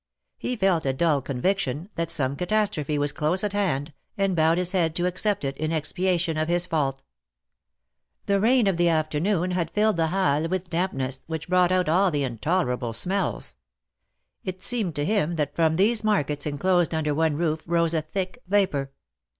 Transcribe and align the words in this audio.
He 0.39 0.55
felt 0.55 0.83
a 0.87 0.93
dull 0.93 1.21
conviction 1.21 1.87
that 1.93 2.09
some 2.09 2.35
catas 2.35 2.71
trophe 2.71 2.97
was 2.97 3.11
close 3.11 3.43
at 3.43 3.53
hand, 3.53 3.93
and 4.17 4.35
bowed 4.35 4.57
his 4.57 4.71
head 4.71 4.95
to 4.95 5.05
accept 5.05 5.43
it 5.45 5.55
in 5.57 5.71
expiation 5.71 6.37
of 6.37 6.47
his 6.47 6.65
fault. 6.65 7.03
The 8.25 8.39
rain 8.39 8.65
of 8.65 8.77
the 8.77 8.89
afternoon 8.89 9.51
had 9.51 9.69
filled 9.69 9.97
the 9.97 10.07
Halles 10.07 10.49
with 10.49 10.71
dampness, 10.71 11.21
which 11.27 11.47
brought 11.47 11.71
out 11.71 11.87
all 11.87 12.09
the 12.09 12.23
intolerable 12.23 12.93
smells. 12.93 13.53
It 14.43 14.59
seemed 14.63 14.95
to 14.95 15.05
him 15.05 15.35
that 15.35 15.55
from 15.55 15.75
these 15.75 16.03
markets 16.03 16.47
enclosed 16.47 16.95
under 16.95 17.13
one 17.13 17.35
roof, 17.37 17.61
rose 17.67 17.93
a 17.93 18.01
thick 18.01 18.41
vapor. 18.47 18.91